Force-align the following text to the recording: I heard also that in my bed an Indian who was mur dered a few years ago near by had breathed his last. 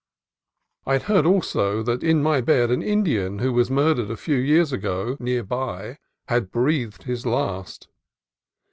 I 0.87 0.97
heard 0.97 1.27
also 1.27 1.83
that 1.83 2.01
in 2.03 2.23
my 2.23 2.41
bed 2.41 2.71
an 2.71 2.81
Indian 2.81 3.37
who 3.37 3.53
was 3.53 3.69
mur 3.69 3.93
dered 3.93 4.09
a 4.09 4.17
few 4.17 4.37
years 4.37 4.73
ago 4.73 5.15
near 5.19 5.43
by 5.43 5.99
had 6.27 6.49
breathed 6.51 7.03
his 7.03 7.23
last. 7.23 7.87